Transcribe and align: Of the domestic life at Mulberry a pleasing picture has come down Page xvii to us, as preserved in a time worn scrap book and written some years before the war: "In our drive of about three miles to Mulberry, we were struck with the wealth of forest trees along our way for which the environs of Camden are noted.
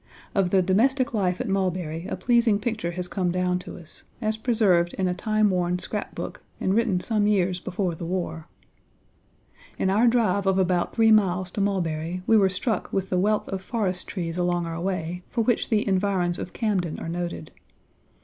Of 0.33 0.49
the 0.49 0.63
domestic 0.63 1.13
life 1.13 1.39
at 1.39 1.47
Mulberry 1.47 2.07
a 2.07 2.15
pleasing 2.15 2.57
picture 2.57 2.89
has 2.93 3.07
come 3.07 3.31
down 3.31 3.59
Page 3.59 3.65
xvii 3.65 3.73
to 3.75 3.81
us, 3.83 4.03
as 4.19 4.35
preserved 4.35 4.95
in 4.95 5.07
a 5.07 5.13
time 5.13 5.51
worn 5.51 5.77
scrap 5.77 6.15
book 6.15 6.41
and 6.59 6.73
written 6.73 6.99
some 6.99 7.27
years 7.27 7.59
before 7.59 7.93
the 7.93 8.07
war: 8.07 8.47
"In 9.77 9.91
our 9.91 10.07
drive 10.07 10.47
of 10.47 10.57
about 10.57 10.95
three 10.95 11.11
miles 11.11 11.51
to 11.51 11.61
Mulberry, 11.61 12.23
we 12.25 12.35
were 12.35 12.49
struck 12.49 12.91
with 12.91 13.11
the 13.11 13.19
wealth 13.19 13.47
of 13.49 13.61
forest 13.61 14.07
trees 14.07 14.39
along 14.39 14.65
our 14.65 14.81
way 14.81 15.21
for 15.29 15.41
which 15.43 15.69
the 15.69 15.87
environs 15.87 16.39
of 16.39 16.51
Camden 16.51 16.99
are 16.99 17.07
noted. 17.07 17.51